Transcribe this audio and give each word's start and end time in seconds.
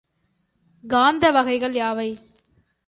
காந்த 0.83 1.31
வகைகள் 1.31 1.73
யாவை? 1.73 2.09